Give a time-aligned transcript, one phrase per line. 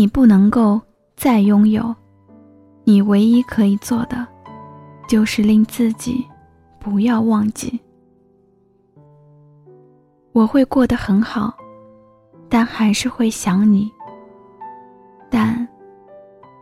[0.00, 0.80] 你不能够
[1.14, 1.94] 再拥有，
[2.84, 4.26] 你唯一可以做的，
[5.06, 6.26] 就是令自己
[6.78, 7.78] 不要忘记。
[10.32, 11.54] 我会过得很好，
[12.48, 13.92] 但还是会想你。
[15.28, 15.68] 但，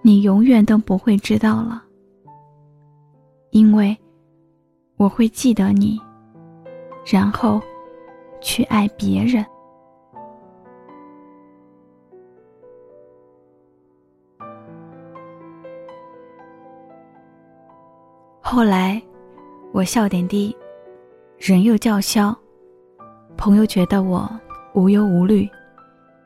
[0.00, 1.82] 你永远都不会知道了，
[3.50, 3.98] 因为
[4.96, 6.00] 我会记得你，
[7.04, 7.60] 然后
[8.40, 9.44] 去爱别人。
[18.46, 19.02] 后来，
[19.72, 20.54] 我笑点低，
[21.38, 22.36] 人又叫嚣，
[23.38, 24.30] 朋友觉得我
[24.74, 25.48] 无忧无虑，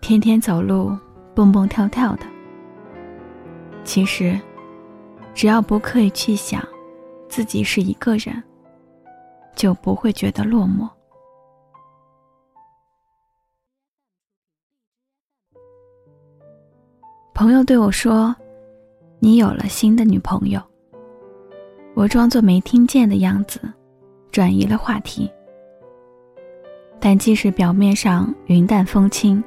[0.00, 0.90] 天天走路
[1.36, 2.26] 蹦蹦跳跳的。
[3.84, 4.38] 其实，
[5.34, 6.60] 只要不刻意去想，
[7.28, 8.42] 自己是一个人，
[9.54, 10.90] 就不会觉得落寞。
[17.32, 18.34] 朋友对我说
[19.20, 20.60] ：“你有了新的女朋友。”
[22.00, 23.60] 我装作没听见的样子，
[24.32, 25.30] 转移了话题。
[26.98, 29.44] 但即使表面上云淡风轻，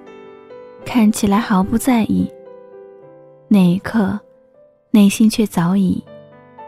[0.86, 2.32] 看起来毫不在意，
[3.48, 4.20] 那一刻，
[4.92, 6.04] 内心却早已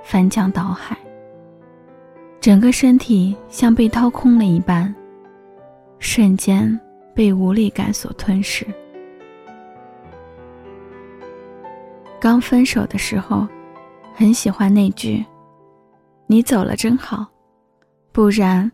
[0.03, 0.97] 翻江倒海，
[2.41, 4.91] 整个身体像被掏空了一般，
[5.99, 6.79] 瞬间
[7.13, 8.65] 被无力感所吞噬。
[12.19, 13.47] 刚分手的时候，
[14.15, 15.23] 很喜欢那句。
[16.27, 17.25] 你走了真好，
[18.11, 18.71] 不然，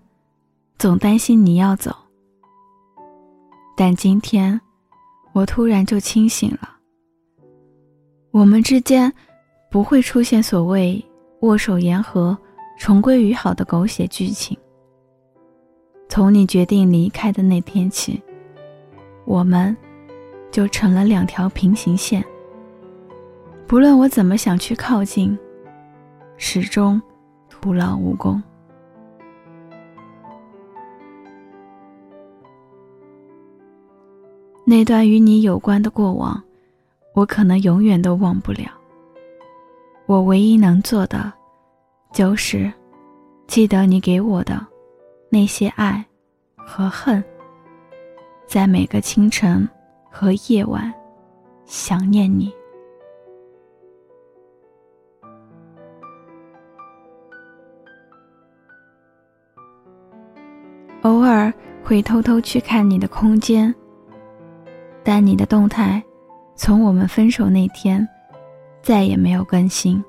[0.77, 1.94] 总担心你要走。
[3.75, 4.59] 但今天，
[5.33, 6.77] 我突然就清醒了。
[8.31, 9.11] 我们之间
[9.69, 11.03] 不会出现所谓
[11.41, 12.38] 握手言和、
[12.79, 14.57] 重归于好的狗血剧情。
[16.07, 18.22] 从你决定离开的那天起，
[19.25, 19.75] 我们
[20.51, 22.23] 就成了两条平行线。
[23.67, 25.38] 不论我怎么想去靠近，
[26.38, 27.01] 始终。
[27.61, 28.41] 徒劳无功。
[34.66, 36.41] 那段与你有关的过往，
[37.13, 38.72] 我可能永远都忘不了。
[40.07, 41.31] 我唯一能做的，
[42.11, 42.72] 就是
[43.45, 44.66] 记得你给我的
[45.29, 46.03] 那些爱
[46.55, 47.23] 和恨，
[48.47, 49.67] 在每个清晨
[50.09, 50.91] 和夜晚，
[51.66, 52.51] 想念你。
[61.91, 63.75] 会偷偷去看你的空间，
[65.03, 66.02] 但你的动态
[66.56, 68.07] 从我们分手那天
[68.81, 70.02] 再也没有更新。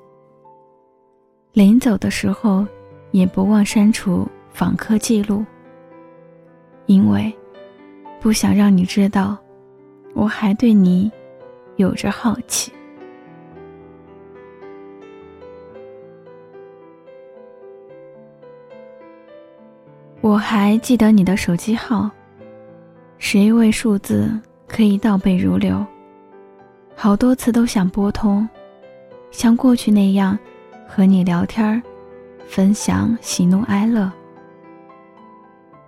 [1.51, 2.65] 临走的时候
[3.11, 5.45] 也不忘删除访客记录，
[6.85, 7.29] 因为
[8.21, 9.37] 不想让你知道
[10.13, 11.11] 我还对你
[11.75, 12.71] 有着好奇。
[20.23, 22.09] 我还记得你的手机号，
[23.17, 24.31] 十一位数字
[24.69, 25.85] 可以倒背如流。
[26.95, 28.47] 好多次都想拨通，
[29.31, 30.39] 像过去那样
[30.87, 31.83] 和你聊天
[32.47, 34.09] 分享喜怒哀乐，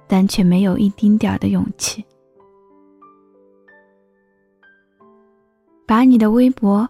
[0.05, 2.03] 但却没有一丁点儿的勇气。
[5.85, 6.85] 把你的微博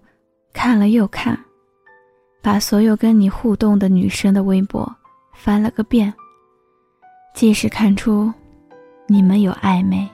[0.51, 1.39] 看了又看，
[2.41, 4.91] 把所有跟你互动的女生的微博
[5.31, 6.11] 翻了个遍。
[7.35, 8.33] 即使看出
[9.07, 10.07] 你们有暧昧，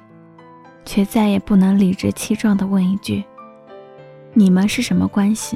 [0.84, 3.24] 却再也不能理直气壮的问一句
[4.34, 5.56] ：“你们是什么关系？”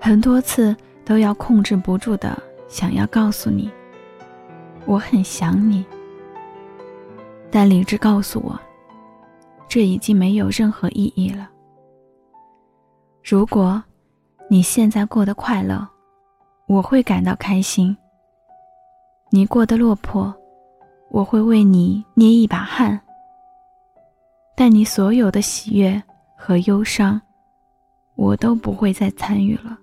[0.00, 2.36] 很多次都要控制不住的
[2.66, 3.70] 想要告诉你
[4.86, 5.86] ：“我很想你。”
[7.48, 8.58] 但理智告诉我，
[9.68, 11.48] 这已经没有任何意义了。
[13.22, 13.80] 如果
[14.48, 15.88] 你现在过得快乐，
[16.70, 17.96] 我会感到开心。
[19.30, 20.32] 你过得落魄，
[21.10, 23.00] 我会为你捏一把汗。
[24.54, 26.00] 但你所有的喜悦
[26.36, 27.20] 和忧伤，
[28.14, 29.76] 我都不会再参与了。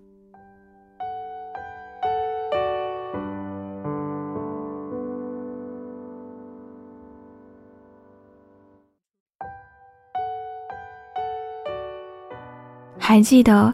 [12.98, 13.74] 还记得，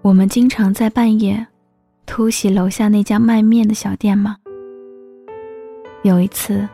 [0.00, 1.46] 我们经常在半夜。
[2.06, 4.36] 突袭楼下那家卖面的小店吗？
[6.02, 6.66] 有一次，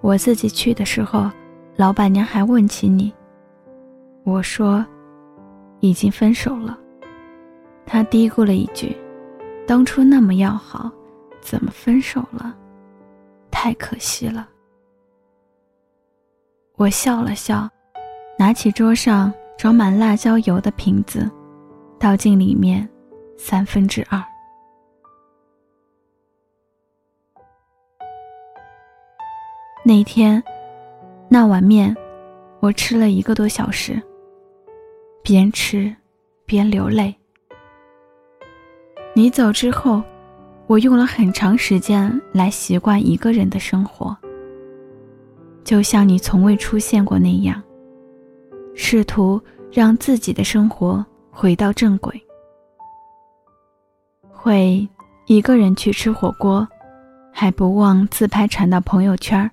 [0.00, 1.28] 我自己去的时候，
[1.76, 3.12] 老板娘还问起你。
[4.24, 4.86] 我说，
[5.80, 6.78] 已经分手了。
[7.84, 8.96] 她嘀咕了一句
[9.66, 10.90] ：“当初那么要好，
[11.40, 12.56] 怎么分手了？
[13.50, 14.48] 太可惜了。”
[16.76, 17.68] 我笑了笑，
[18.38, 21.28] 拿起桌上装满辣椒油的瓶子，
[21.98, 22.88] 倒进里面
[23.36, 24.22] 三分之二。
[29.84, 30.42] 那天，
[31.28, 31.96] 那碗面，
[32.60, 34.00] 我吃了一个多小时，
[35.22, 35.94] 边吃
[36.44, 37.14] 边流泪。
[39.14, 40.02] 你走之后，
[40.66, 44.16] 我用了很长时间来习惯一个人的生活。
[45.64, 47.62] 就像你从未出现过那样，
[48.74, 49.40] 试图
[49.72, 52.20] 让自己的生活回到正轨。
[54.30, 54.86] 会
[55.26, 56.66] 一个人去吃火锅，
[57.32, 59.50] 还不忘自拍传到朋友圈。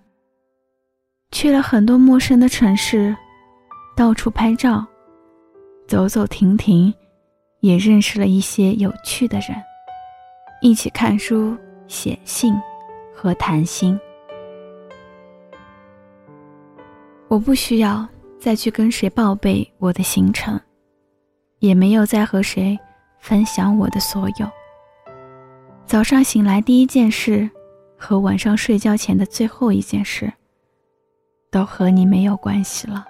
[1.35, 3.13] 去了很多陌生的城市，
[3.93, 4.85] 到处拍照，
[5.85, 6.93] 走走停停，
[7.59, 9.49] 也认识了一些有趣的人，
[10.61, 11.53] 一起看书、
[11.89, 12.55] 写信
[13.13, 13.99] 和谈心。
[17.27, 18.07] 我不需要
[18.39, 20.57] 再去跟谁报备我的行程，
[21.59, 22.79] 也没有再和谁
[23.19, 24.49] 分享我的所有。
[25.85, 27.49] 早上醒来第一件事，
[27.97, 30.31] 和晚上睡觉前的最后一件事，
[31.55, 33.07] 都和你没有关系了。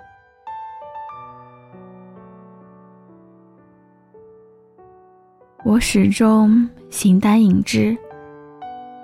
[5.63, 7.97] 我始终形单影只，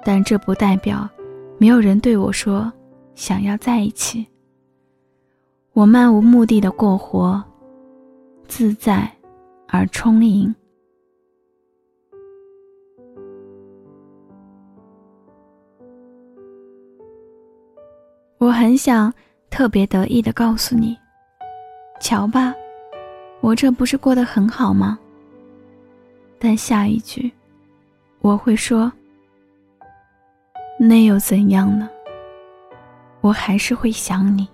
[0.06, 1.10] 但这不代表
[1.58, 2.72] 没有人对我说
[3.16, 4.24] 想要在一起。
[5.74, 7.44] 我漫无目的的过活，
[8.48, 9.12] 自在
[9.68, 10.54] 而充盈。
[18.38, 19.12] 我很想
[19.52, 20.98] 特别得意的告诉你
[22.00, 22.56] ：“瞧吧，
[23.42, 24.98] 我这不是过得很好吗？”
[26.40, 27.30] 但下一句，
[28.22, 28.92] 我会说
[30.80, 31.88] ：“那又怎样呢？
[33.20, 34.48] 我还是会想你。”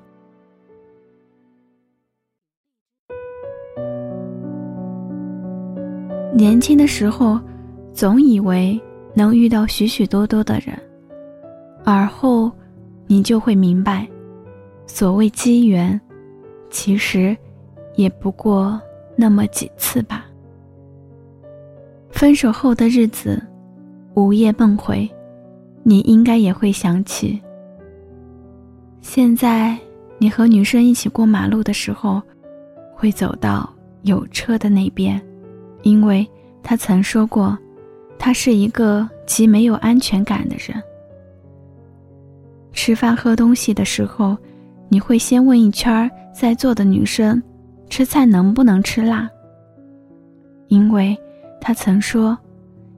[6.33, 7.39] 年轻的时候，
[7.93, 8.79] 总以为
[9.13, 10.77] 能遇到许许多多的人，
[11.85, 12.51] 而后，
[13.05, 14.07] 你就会明白，
[14.87, 15.99] 所谓机缘，
[16.71, 17.37] 其实
[17.95, 18.81] 也不过
[19.15, 20.25] 那么几次吧。
[22.09, 23.39] 分手后的日子，
[24.15, 25.07] 午夜梦回，
[25.83, 27.39] 你应该也会想起。
[29.01, 29.77] 现在，
[30.17, 32.19] 你和女生一起过马路的时候，
[32.95, 35.21] 会走到有车的那边。
[35.83, 36.27] 因为
[36.63, 37.55] 他曾说过，
[38.17, 40.81] 他是一个极没有安全感的人。
[42.73, 44.35] 吃饭喝东西的时候，
[44.89, 47.41] 你会先问一圈在座的女生，
[47.89, 49.29] 吃菜能不能吃辣。
[50.67, 51.17] 因为
[51.61, 52.37] 他曾说，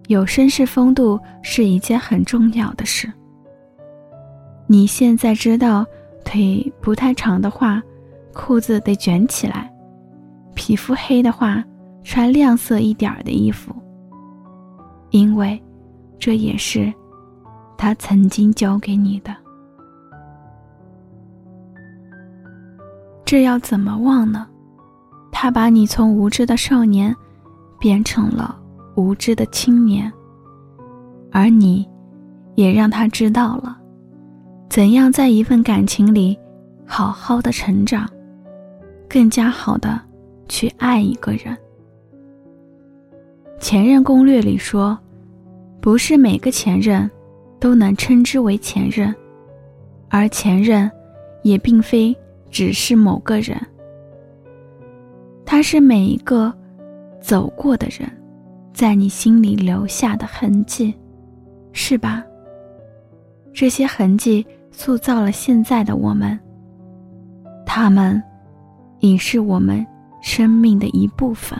[0.07, 3.11] 有绅士风度是一件很重要的事。
[4.67, 5.85] 你现在知道，
[6.23, 7.81] 腿不太长的话，
[8.33, 9.67] 裤子得卷起来；
[10.55, 11.63] 皮肤黑的话。
[12.01, 13.75] 穿亮色一点儿的衣服，
[15.11, 15.61] 因为
[16.17, 16.91] 这也是
[17.77, 19.35] 他曾经教给你的。
[23.29, 24.47] 这要怎么忘呢？
[25.31, 27.15] 他把你从无知的少年
[27.77, 28.59] 变成了
[28.95, 30.11] 无知的青年，
[31.31, 31.87] 而你，
[32.55, 33.77] 也让他知道了
[34.67, 36.35] 怎样在一份感情里
[36.87, 38.09] 好好的成长，
[39.07, 40.01] 更加好的
[40.47, 41.55] 去爱一个人。
[43.59, 44.97] 前任攻略里说，
[45.79, 47.07] 不是每个前任
[47.59, 49.13] 都能称之为前任，
[50.09, 50.89] 而前任
[51.43, 52.17] 也并非
[52.49, 53.57] 只是某个人，
[55.45, 56.53] 他是每一个
[57.21, 58.09] 走过的人，
[58.73, 60.93] 在你心里留下的痕迹，
[61.73, 62.23] 是吧？
[63.53, 66.39] 这些痕迹塑造了现在的我们，
[67.65, 68.21] 他们
[68.99, 69.85] 已是我们
[70.21, 71.59] 生命的一部分。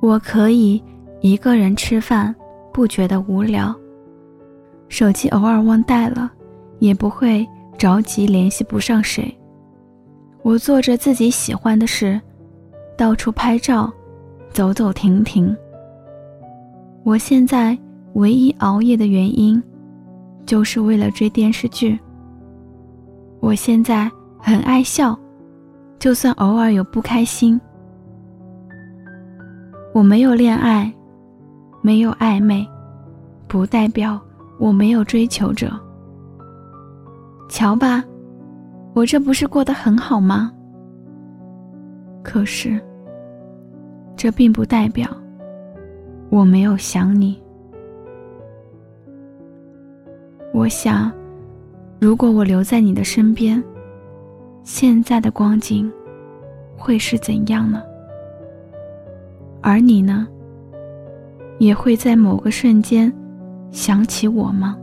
[0.00, 0.82] 我可以
[1.20, 2.34] 一个人吃饭，
[2.72, 3.74] 不觉得无聊。
[4.90, 6.30] 手机偶尔忘带了，
[6.80, 9.34] 也不会着急联系不上谁。
[10.42, 12.20] 我做着自己喜欢的事，
[12.98, 13.90] 到处拍照，
[14.52, 15.56] 走走停停。
[17.04, 17.78] 我现在
[18.14, 19.62] 唯一熬夜的原因，
[20.44, 21.98] 就是为了追电视剧。
[23.38, 25.16] 我现在很爱笑，
[25.98, 27.58] 就算偶尔有不开心。
[29.94, 30.92] 我没有恋爱，
[31.80, 32.68] 没有暧昧，
[33.46, 34.20] 不代表
[34.60, 35.72] 我没有追求者。
[37.48, 38.04] 瞧吧，
[38.94, 40.52] 我这不是过得很好吗？
[42.22, 42.78] 可是，
[44.14, 45.08] 这并不代表
[46.28, 47.42] 我没有想你。
[50.52, 51.10] 我想，
[51.98, 53.62] 如果我留在你的身边，
[54.62, 55.90] 现在的光景
[56.76, 57.82] 会是怎样呢？
[59.62, 60.28] 而你呢？
[61.58, 63.12] 也会在某个瞬间
[63.70, 64.76] 想起我吗？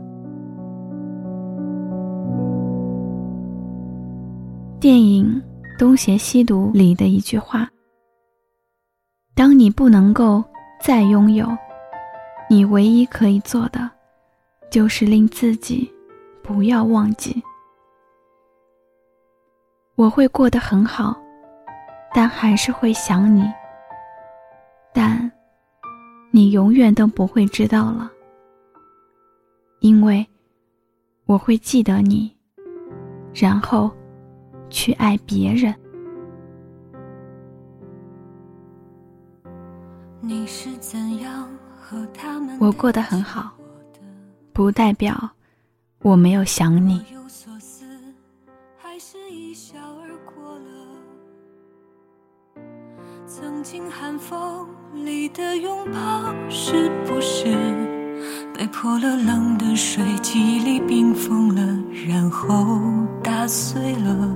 [4.80, 5.42] 电影
[5.78, 7.68] 《东邪西毒》里的一句话
[9.34, 10.42] ：“当你不能够
[10.80, 11.48] 再拥有，
[12.48, 13.90] 你唯一可以做的，
[14.70, 15.90] 就是令自己
[16.42, 17.42] 不要忘记。
[19.96, 21.16] 我会过得很好，
[22.14, 23.42] 但还是会想你。
[24.94, 25.30] 但
[26.30, 28.10] 你永远都不会知道了，
[29.80, 30.26] 因为
[31.26, 32.36] 我会记得你，
[33.32, 33.90] 然后。”
[34.70, 35.74] 去爱别人。
[42.60, 43.50] 我过得很好，
[44.52, 45.30] 不代表
[46.02, 47.02] 我没有想你。
[53.26, 57.56] 曾经寒风里的拥抱，是不是
[58.58, 61.62] 被泼了冷的水，记忆里冰封了，
[62.08, 62.80] 然后
[63.22, 64.34] 打碎了？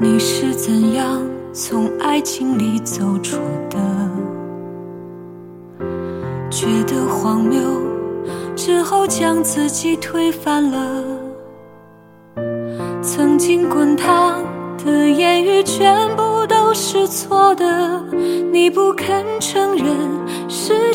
[0.00, 1.20] 你是怎样
[1.52, 3.36] 从爱情里走出
[3.68, 3.78] 的？
[6.48, 7.60] 觉得荒谬
[8.56, 11.04] 之后，将自己推翻了。
[13.02, 14.42] 曾经滚烫
[14.82, 18.02] 的言语，全部都是错的。
[18.50, 19.77] 你不肯承认，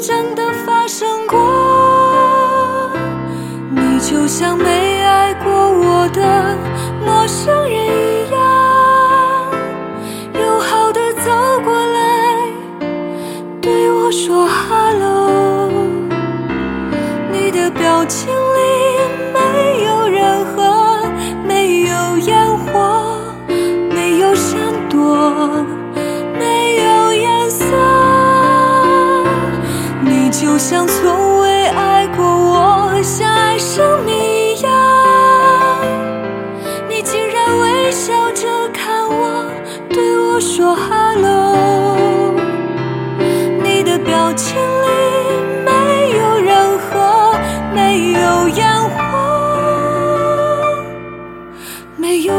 [0.05, 2.91] 真的发生过。
[3.69, 6.57] 你就像没爱过我的
[7.05, 7.82] 陌生人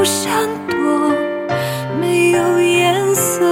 [0.04, 1.12] 闪躲，
[1.98, 3.42] 没有颜色。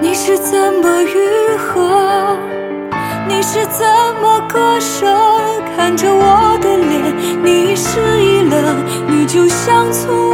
[0.00, 2.36] 你是怎么愈合？
[3.28, 3.86] 你是怎
[4.20, 5.06] 么割舍？
[5.76, 8.76] 看着我的脸，你失忆了，
[9.06, 10.31] 你就像从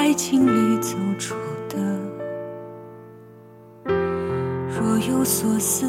[0.00, 1.34] 爱情里走出
[1.68, 1.76] 的？
[3.84, 5.86] 若有所思，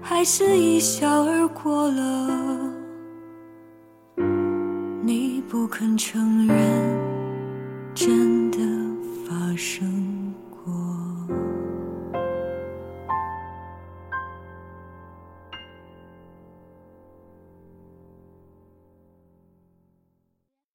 [0.00, 2.72] 还是一笑而过了。
[5.02, 6.56] 你不肯承认，
[7.94, 8.58] 真的
[9.28, 10.01] 发生。